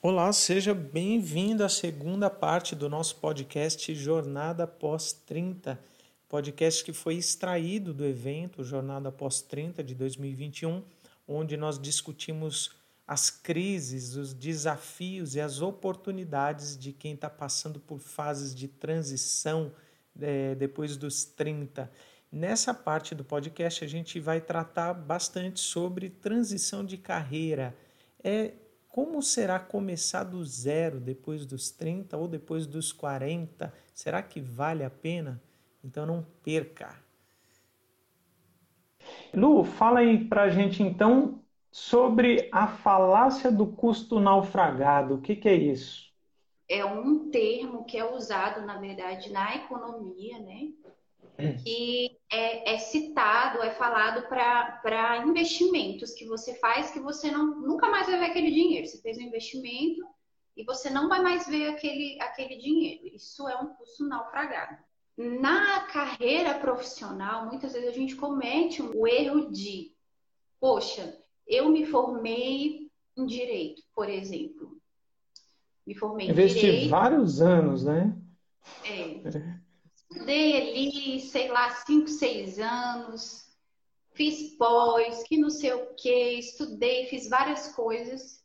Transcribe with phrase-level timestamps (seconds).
[0.00, 5.76] Olá, seja bem-vindo à segunda parte do nosso podcast Jornada Pós 30,
[6.28, 10.84] podcast que foi extraído do evento Jornada Pós 30 de 2021,
[11.26, 12.76] onde nós discutimos
[13.08, 19.72] as crises, os desafios e as oportunidades de quem está passando por fases de transição
[20.20, 21.90] é, depois dos 30.
[22.30, 27.76] Nessa parte do podcast, a gente vai tratar bastante sobre transição de carreira.
[28.22, 28.52] É
[28.88, 33.72] como será começar do zero depois dos 30 ou depois dos 40?
[33.94, 35.42] Será que vale a pena?
[35.84, 36.94] Então não perca.
[39.32, 45.14] Lu, fala aí pra gente então sobre a falácia do custo naufragado.
[45.14, 46.08] O que, que é isso?
[46.68, 50.72] É um termo que é usado, na verdade, na economia, né?
[51.62, 57.88] Que é, é, citado, é falado para investimentos que você faz que você não, nunca
[57.88, 58.86] mais vai ver aquele dinheiro.
[58.86, 60.04] Você fez um investimento
[60.56, 63.06] e você não vai mais ver aquele, aquele dinheiro.
[63.14, 64.76] Isso é um custo naufragado.
[65.16, 69.92] Na carreira profissional, muitas vezes a gente comete o erro de,
[70.60, 74.76] poxa, eu me formei em direito, por exemplo.
[75.86, 76.90] Me formei em Investi direito.
[76.90, 78.14] vários anos, né?
[78.84, 79.67] É.
[80.10, 83.46] Estudei ali, sei lá, cinco, seis anos,
[84.14, 88.42] fiz pós, que não sei o que, estudei, fiz várias coisas,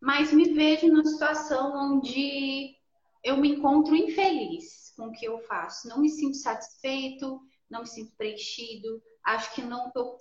[0.00, 2.76] mas me vejo numa situação onde
[3.24, 5.88] eu me encontro infeliz com o que eu faço.
[5.88, 10.18] Não me sinto satisfeito, não me sinto preenchido, acho que não estou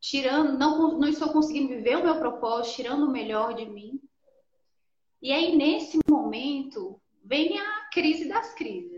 [0.00, 4.00] tirando, não, não estou conseguindo viver o meu propósito, tirando o melhor de mim.
[5.22, 8.93] E aí, nesse momento, vem a crise das crises?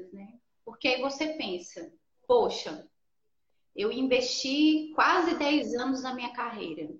[0.77, 1.91] Porque aí você pensa,
[2.29, 2.87] poxa,
[3.75, 6.95] eu investi quase 10 anos na minha carreira.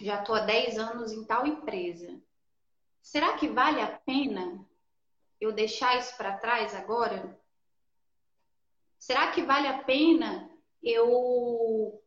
[0.00, 2.20] Já estou há 10 anos em tal empresa.
[3.00, 4.66] Será que vale a pena
[5.40, 7.38] eu deixar isso para trás agora?
[8.98, 10.50] Será que vale a pena
[10.82, 12.02] eu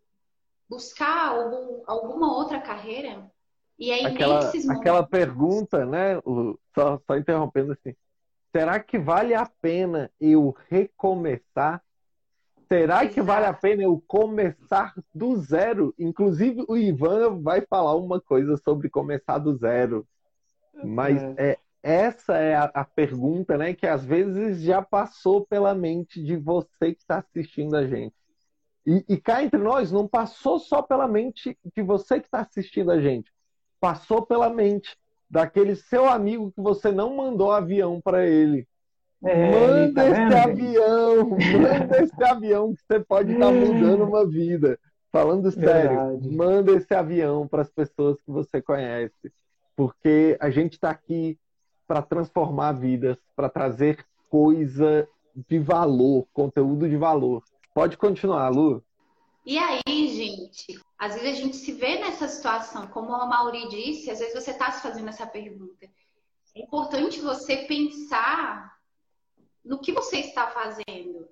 [0.68, 3.32] buscar algum, alguma outra carreira?
[3.80, 4.82] E aí, aquela, nesses momentos...
[4.82, 6.22] aquela pergunta, né?
[6.76, 7.96] Só, só interrompendo assim.
[8.52, 11.82] Será que vale a pena eu recomeçar?
[12.68, 15.94] Será que vale a pena eu começar do zero?
[15.98, 20.08] Inclusive, o Ivan vai falar uma coisa sobre começar do zero.
[20.84, 21.52] Mas é.
[21.52, 23.74] é essa é a, a, pergunta, né?
[23.74, 28.16] Que às vezes já passou pela mente de você que está assistindo a gente.
[28.86, 32.92] E, e cá entre nós, não passou só pela mente de você que está assistindo
[32.92, 33.32] a gente.
[33.80, 34.96] Passou pela mente
[35.32, 38.68] daquele seu amigo que você não mandou avião para ele.
[39.24, 44.28] É, manda tá esse avião, manda esse avião que você pode estar tá mudando uma
[44.28, 44.78] vida.
[45.10, 46.36] Falando sério, Verdade.
[46.36, 49.32] manda esse avião para as pessoas que você conhece,
[49.76, 51.38] porque a gente está aqui
[51.88, 55.08] para transformar vidas, para trazer coisa
[55.48, 57.44] de valor, conteúdo de valor.
[57.74, 58.84] Pode continuar, Lu.
[59.44, 64.12] E aí, gente, às vezes a gente se vê nessa situação, como a Mauri disse,
[64.12, 65.90] às vezes você está se fazendo essa pergunta.
[66.56, 68.78] É importante você pensar
[69.66, 71.28] no que você está fazendo.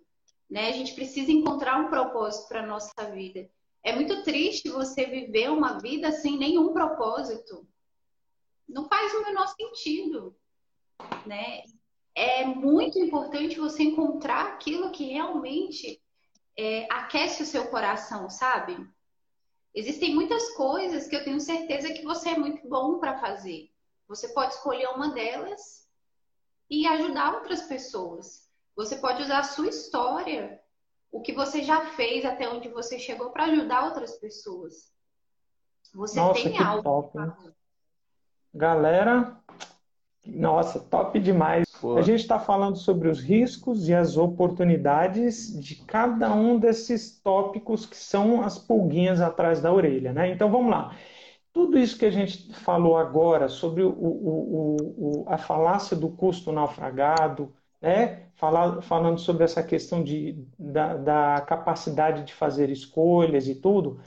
[0.49, 0.69] Né?
[0.69, 3.47] A gente precisa encontrar um propósito para a nossa vida.
[3.83, 7.67] É muito triste você viver uma vida sem nenhum propósito.
[8.67, 10.35] Não faz o menor sentido.
[11.27, 11.63] Né?
[12.15, 16.01] É muito importante você encontrar aquilo que realmente
[16.59, 18.85] é, aquece o seu coração, sabe?
[19.73, 23.71] Existem muitas coisas que eu tenho certeza que você é muito bom para fazer.
[24.09, 25.87] Você pode escolher uma delas
[26.69, 28.51] e ajudar outras pessoas.
[28.75, 30.61] Você pode usar a sua história,
[31.09, 34.91] o que você já fez até onde você chegou para ajudar outras pessoas.
[35.93, 36.83] Você Nossa, tem algo.
[36.83, 37.17] Top,
[38.53, 39.41] Galera,
[40.25, 41.68] nossa, top demais.
[41.81, 41.97] Pô.
[41.97, 47.85] A gente está falando sobre os riscos e as oportunidades de cada um desses tópicos
[47.85, 50.31] que são as pulguinhas atrás da orelha, né?
[50.31, 50.95] Então vamos lá.
[51.53, 56.51] Tudo isso que a gente falou agora sobre o, o, o, a falácia do custo
[56.51, 58.27] naufragado, né?
[58.35, 63.99] Falar, falando sobre essa questão de, da, da, capacidade de fazer escolhas e tudo,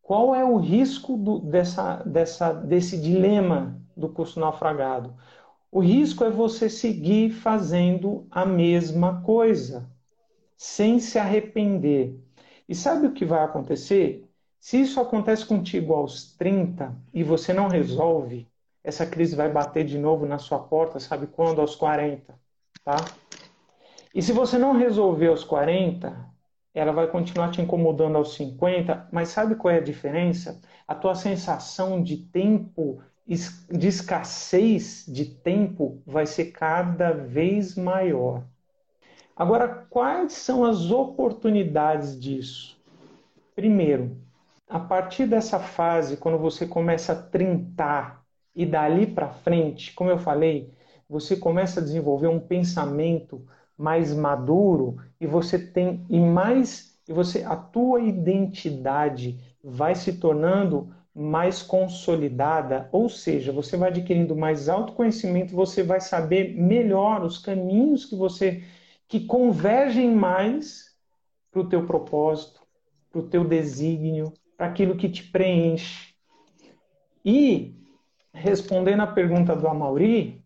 [0.00, 5.14] qual é o risco do, dessa, dessa, desse dilema do custo naufragado?
[5.70, 9.90] O risco é você seguir fazendo a mesma coisa,
[10.56, 12.18] sem se arrepender.
[12.68, 14.24] E sabe o que vai acontecer?
[14.58, 18.48] Se isso acontece contigo aos 30 e você não resolve,
[18.82, 21.60] essa crise vai bater de novo na sua porta, sabe quando?
[21.60, 22.34] Aos 40,
[22.84, 22.96] tá?
[24.14, 26.16] E se você não resolver aos 40,
[26.72, 30.60] ela vai continuar te incomodando aos 50, mas sabe qual é a diferença?
[30.86, 38.44] A tua sensação de tempo de escassez de tempo vai ser cada vez maior.
[39.34, 42.80] Agora, quais são as oportunidades disso?
[43.54, 44.16] Primeiro,
[44.68, 48.22] a partir dessa fase, quando você começa a trintar
[48.54, 50.72] e dali para frente, como eu falei,
[51.08, 53.46] você começa a desenvolver um pensamento
[53.76, 60.92] mais maduro e você tem e mais e você a tua identidade vai se tornando
[61.18, 68.04] mais consolidada, ou seja, você vai adquirindo mais autoconhecimento, você vai saber melhor os caminhos
[68.04, 68.62] que você
[69.08, 70.94] que convergem mais
[71.50, 72.60] para o teu propósito,
[73.10, 76.14] para o teu desígnio, para aquilo que te preenche.
[77.24, 77.74] E
[78.34, 80.44] respondendo à pergunta do Amauri,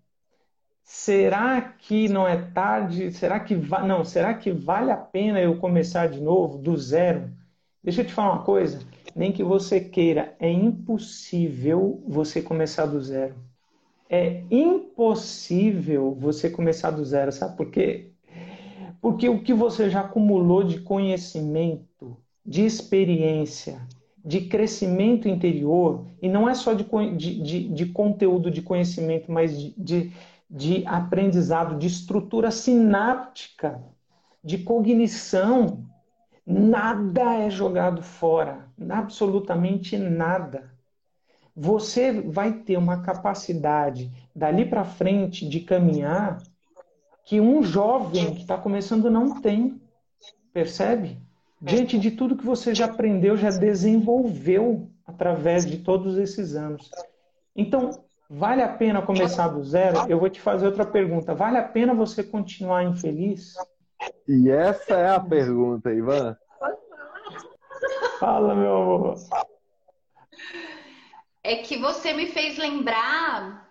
[0.85, 3.11] será que não é tarde?
[3.11, 3.83] Será que va...
[3.83, 4.05] não?
[4.05, 7.40] Será que vale a pena eu começar de novo do zero?
[7.82, 8.81] Deixa eu te falar uma coisa.
[9.15, 13.35] Nem que você queira, é impossível você começar do zero.
[14.09, 18.11] É impossível você começar do zero, sabe por quê?
[19.00, 23.81] Porque o que você já acumulou de conhecimento, de experiência,
[24.23, 26.85] de crescimento interior, e não é só de,
[27.17, 30.12] de, de conteúdo de conhecimento, mas de, de,
[30.50, 33.83] de aprendizado, de estrutura sináptica,
[34.44, 35.90] de cognição,
[36.50, 40.70] nada é jogado fora, absolutamente nada.
[41.55, 46.43] Você vai ter uma capacidade dali para frente de caminhar
[47.25, 49.81] que um jovem que está começando não tem.
[50.52, 51.19] Percebe?
[51.61, 56.91] Diante de tudo que você já aprendeu, já desenvolveu através de todos esses anos.
[57.55, 57.91] Então,
[58.29, 60.11] vale a pena começar do zero?
[60.11, 61.35] Eu vou te fazer outra pergunta.
[61.35, 63.55] Vale a pena você continuar infeliz?
[64.26, 66.37] E essa é a pergunta, Ivan.
[68.19, 69.14] Fala, meu amor.
[71.43, 73.70] É que você me fez lembrar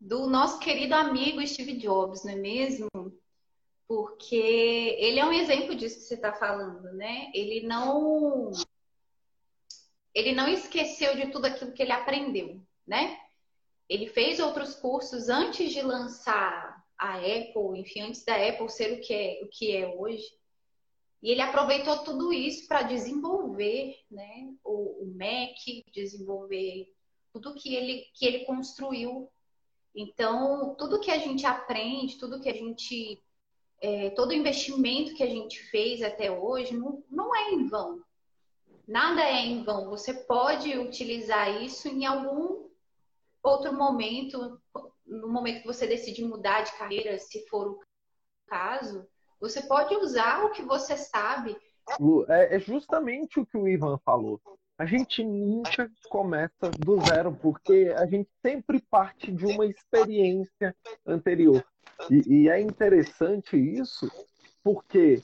[0.00, 2.88] do nosso querido amigo Steve Jobs, não é mesmo?
[3.86, 4.36] Porque
[4.98, 7.30] ele é um exemplo disso que você está falando, né?
[7.34, 8.50] Ele não
[10.14, 13.18] ele não esqueceu de tudo aquilo que ele aprendeu, né?
[13.88, 16.67] Ele fez outros cursos antes de lançar
[16.98, 20.26] a Apple, enfim, antes da Apple ser o que é, o que é hoje.
[21.22, 25.56] E ele aproveitou tudo isso para desenvolver né, o, o Mac,
[25.92, 26.92] desenvolver
[27.32, 29.30] tudo que ele, que ele construiu.
[29.94, 33.20] Então, tudo que a gente aprende, tudo que a gente
[33.80, 38.02] é, todo investimento que a gente fez até hoje não, não é em vão.
[38.86, 39.90] Nada é em vão.
[39.90, 42.68] Você pode utilizar isso em algum
[43.42, 44.60] outro momento,
[45.08, 47.80] no momento que você decide mudar de carreira, se for o
[48.46, 49.06] caso,
[49.40, 51.56] você pode usar o que você sabe.
[52.28, 54.40] É, é justamente o que o Ivan falou.
[54.78, 60.74] A gente nunca começa do zero, porque a gente sempre parte de uma experiência
[61.04, 61.64] anterior.
[62.08, 64.08] E, e é interessante isso,
[64.62, 65.20] porque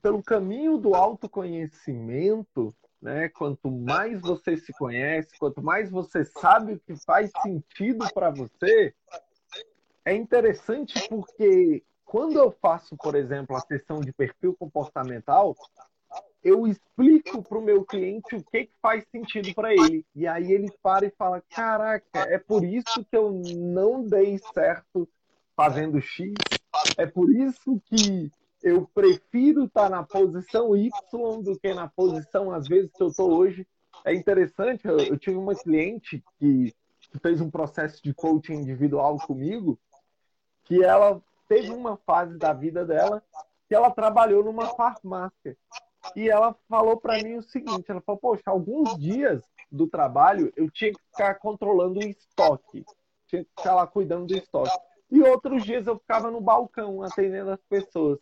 [0.00, 6.80] pelo caminho do autoconhecimento, né, quanto mais você se conhece, quanto mais você sabe o
[6.80, 8.94] que faz sentido para você,
[10.04, 15.56] é interessante porque quando eu faço, por exemplo, a sessão de perfil comportamental,
[16.42, 20.04] eu explico para o meu cliente o que, que faz sentido para ele.
[20.14, 25.08] E aí ele para e fala: Caraca, é por isso que eu não dei certo
[25.54, 26.32] fazendo X.
[26.96, 32.52] É por isso que eu prefiro estar tá na posição Y do que na posição,
[32.52, 33.66] às vezes, que eu estou hoje.
[34.04, 39.18] É interessante, eu, eu tive uma cliente que, que fez um processo de coaching individual
[39.18, 39.78] comigo,
[40.64, 43.22] que ela teve uma fase da vida dela
[43.68, 45.56] que ela trabalhou numa farmácia.
[46.16, 50.68] E ela falou para mim o seguinte: ela falou, poxa, alguns dias do trabalho eu
[50.70, 52.84] tinha que ficar controlando o estoque,
[53.28, 54.76] tinha que ficar lá cuidando do estoque.
[55.10, 58.18] E outros dias eu ficava no balcão atendendo as pessoas.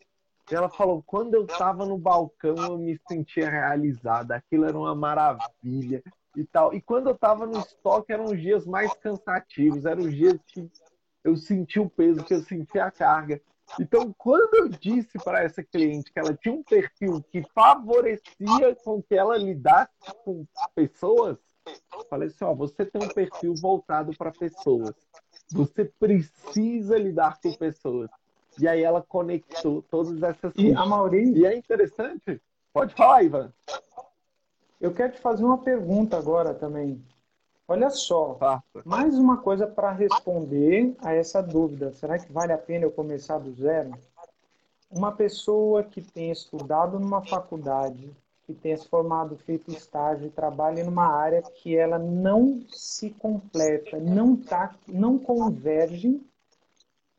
[0.51, 4.95] E ela falou: quando eu estava no balcão eu me sentia realizada, aquilo era uma
[4.95, 6.03] maravilha
[6.37, 6.73] e tal.
[6.75, 10.71] E quando eu estava no estoque eram os dias mais cansativos, eram os dias que
[11.25, 13.41] eu senti o peso, que eu senti a carga.
[13.79, 19.03] Então, quando eu disse para essa cliente que ela tinha um perfil que favorecia com
[19.03, 19.93] que ela lidasse
[20.25, 21.37] com pessoas,
[21.67, 24.95] eu falei assim: ó, você tem um perfil voltado para pessoas.
[25.53, 28.11] Você precisa lidar com pessoas.
[28.61, 30.77] E aí ela conectou todas essas e coisas.
[30.77, 31.37] A Maurício...
[31.37, 32.41] E é interessante.
[32.73, 33.53] Pode falar, Ivan.
[34.81, 37.03] Eu quero te fazer uma pergunta agora também.
[37.67, 38.39] Olha só,
[38.85, 41.93] mais uma coisa para responder a essa dúvida.
[41.93, 43.91] Será que vale a pena eu começar do zero?
[44.91, 48.11] Uma pessoa que tem estudado numa faculdade,
[48.47, 54.35] que tenha se formado, feito estágio trabalhe numa área que ela não se completa, não,
[54.35, 56.23] tá, não converge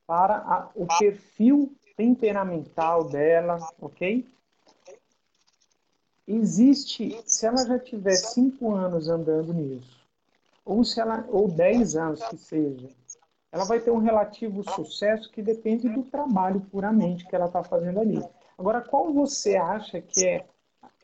[0.10, 4.28] para a, o perfil temperamental dela, ok?
[6.28, 10.04] Existe, se ela já tiver cinco anos andando nisso,
[10.66, 12.90] ou se ela, ou dez anos que seja,
[13.52, 18.00] ela vai ter um relativo sucesso que depende do trabalho puramente que ela está fazendo
[18.00, 18.20] ali.
[18.58, 20.46] Agora, qual você acha que é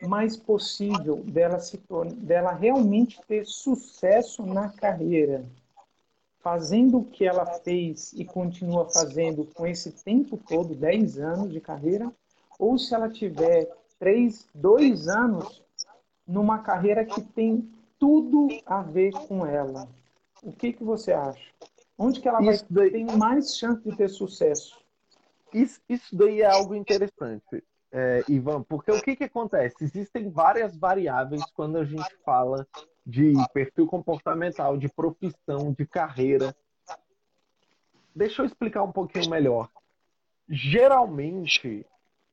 [0.01, 1.79] mais possível dela se
[2.17, 5.45] dela realmente ter sucesso na carreira,
[6.45, 11.59] fazendo o que ela fez e continua fazendo com esse tempo todo, 10 anos de
[11.59, 12.13] carreira,
[12.59, 15.63] ou se ela tiver 3, 2 anos
[16.27, 19.89] numa carreira que tem tudo a ver com ela.
[20.43, 21.49] O que, que você acha?
[21.97, 24.79] Onde que ela vai ter mais chance de ter sucesso?
[25.51, 27.63] Isso, isso daí é algo interessante
[27.97, 29.85] é, Ivan, porque o que, que acontece?
[29.85, 32.67] Existem várias variáveis quando a gente fala
[33.05, 36.55] de perfil comportamental, de profissão, de carreira.
[38.15, 39.69] Deixa eu explicar um pouquinho melhor.
[40.50, 41.85] Geralmente,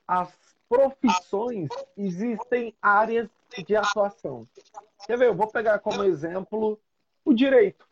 [0.06, 0.32] as
[0.68, 3.28] profissões existem áreas
[3.66, 4.48] de atuação.
[5.06, 5.28] Quer ver?
[5.28, 6.78] Eu vou pegar como exemplo
[7.24, 7.86] o direito.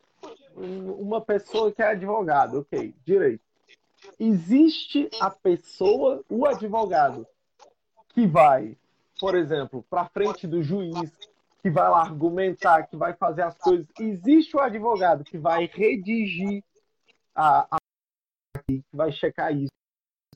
[0.54, 3.42] Uma pessoa que é advogado, ok, direito.
[4.18, 7.26] Existe a pessoa, o advogado,
[8.10, 8.76] que vai,
[9.18, 11.12] por exemplo, para frente do juiz,
[11.62, 13.86] que vai lá argumentar, que vai fazer as coisas.
[13.98, 16.64] Existe o advogado que vai redigir
[17.34, 17.78] a, a
[18.66, 19.72] que vai checar isso,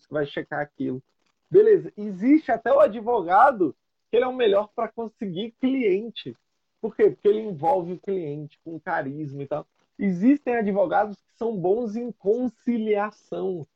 [0.06, 1.02] que vai checar aquilo.
[1.50, 3.74] Beleza, existe até o advogado
[4.10, 6.36] que ele é o melhor para conseguir cliente.
[6.80, 7.10] Por quê?
[7.10, 9.66] Porque ele envolve o cliente com carisma e tal.
[9.98, 13.66] Existem advogados que são bons em conciliação.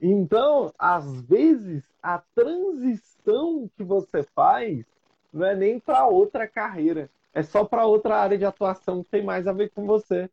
[0.00, 4.84] Então, às vezes, a transição que você faz
[5.32, 9.22] não é nem para outra carreira, é só para outra área de atuação que tem
[9.22, 10.28] mais a ver com você.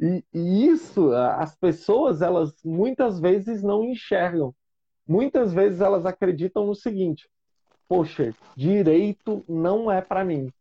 [0.00, 4.52] E, e, isso, as pessoas, elas muitas vezes não enxergam.
[5.06, 7.28] Muitas vezes elas acreditam no seguinte:
[7.88, 10.52] poxa, direito não é para mim.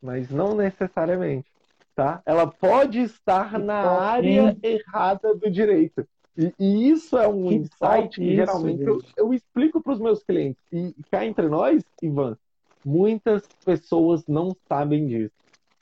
[0.00, 1.50] Mas não necessariamente,
[1.94, 2.22] tá?
[2.24, 6.06] Ela pode estar na área errada do direito.
[6.36, 10.22] E, e isso é um que insight que geralmente eu, eu, explico para os meus
[10.22, 10.60] clientes.
[10.72, 12.36] E, e cá entre nós, Ivan,
[12.84, 15.34] muitas pessoas não sabem disso.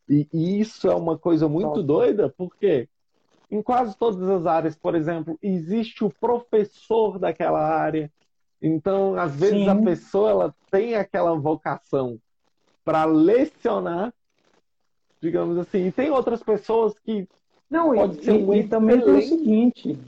[0.08, 1.82] E, e isso é uma coisa muito Nossa.
[1.82, 2.88] doida, porque
[3.50, 8.10] em quase todas as áreas, por exemplo, existe o professor daquela área.
[8.60, 9.68] Então, às vezes Sim.
[9.68, 12.18] a pessoa ela tem aquela vocação
[12.84, 14.12] para lecionar,
[15.20, 15.86] digamos assim.
[15.86, 17.28] E tem outras pessoas que
[17.70, 19.98] não, pode e, ser e, e também tem o seguinte,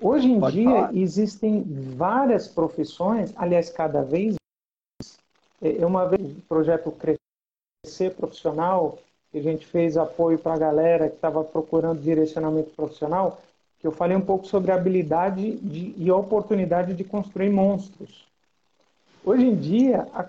[0.00, 0.96] Hoje em Pode dia falar.
[0.96, 1.64] existem
[1.96, 4.37] várias profissões, aliás, cada vez
[5.84, 8.98] uma vez o projeto Crescer Profissional,
[9.30, 13.40] que a gente fez apoio para a galera que estava procurando direcionamento profissional,
[13.80, 18.26] que eu falei um pouco sobre a habilidade de, e a oportunidade de construir monstros.
[19.24, 20.24] Hoje em dia a,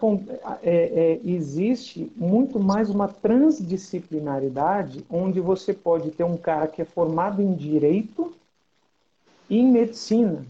[0.62, 6.86] é, é, existe muito mais uma transdisciplinaridade, onde você pode ter um cara que é
[6.86, 8.34] formado em direito
[9.50, 10.46] e em medicina,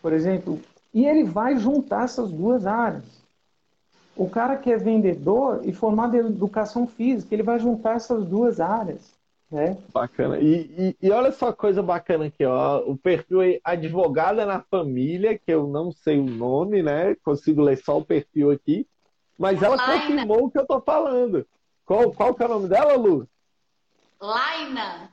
[0.00, 0.58] por exemplo,
[0.94, 3.21] e ele vai juntar essas duas áreas.
[4.16, 8.60] O cara que é vendedor e formado em educação física, ele vai juntar essas duas
[8.60, 9.12] áreas.
[9.50, 9.76] Né?
[9.92, 10.38] Bacana.
[10.38, 12.78] E, e, e olha só a coisa bacana aqui, ó.
[12.86, 17.14] O perfil é advogada na família, que eu não sei o nome, né?
[17.16, 18.86] Consigo ler só o perfil aqui.
[19.38, 20.00] Mas ela Laina.
[20.00, 21.46] confirmou o que eu tô falando.
[21.84, 23.28] Qual, qual que é o nome dela, Lu?
[24.20, 25.10] Laina.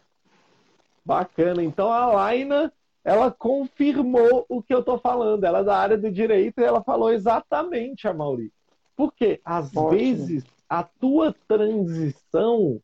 [1.03, 1.63] Bacana.
[1.63, 2.71] Então a Laina
[3.03, 5.43] ela confirmou o que eu estou falando.
[5.43, 8.53] Ela é da área do direito e ela falou exatamente a Mauri.
[8.99, 9.91] Porque, às Ótimo.
[9.91, 12.81] vezes, a tua transição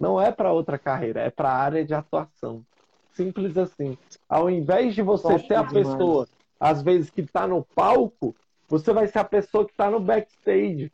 [0.00, 2.66] não é para outra carreira, é para a área de atuação.
[3.12, 3.96] Simples assim.
[4.28, 6.26] Ao invés de você ser a pessoa,
[6.58, 8.34] às vezes, que está no palco,
[8.68, 10.90] você vai ser a pessoa que está no backstage.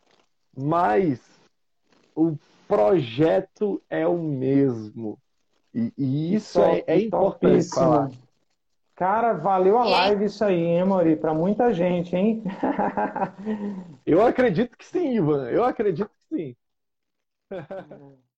[0.55, 1.19] Mas
[2.15, 2.37] o
[2.67, 5.17] projeto é o mesmo.
[5.73, 8.11] E, e isso é, é importante falar.
[8.95, 11.15] Cara, valeu a live isso aí, hein, Mori?
[11.15, 12.43] Para muita gente, hein?
[14.05, 15.49] Eu acredito que sim, Ivan.
[15.49, 16.55] Eu acredito que sim.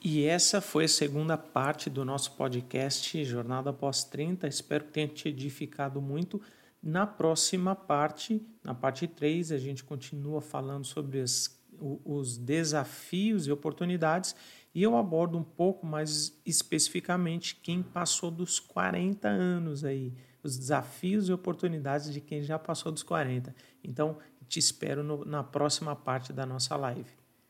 [0.00, 4.46] E essa foi a segunda parte do nosso podcast Jornada Após 30.
[4.46, 6.40] Espero que tenha te edificado muito.
[6.80, 13.52] Na próxima parte, na parte 3, a gente continua falando sobre as, os desafios e
[13.52, 14.36] oportunidades
[14.74, 21.28] e eu abordo um pouco mais especificamente quem passou dos 40 anos aí, os desafios
[21.28, 23.54] e oportunidades de quem já passou dos 40.
[23.82, 27.10] Então, te espero no, na próxima parte da nossa live.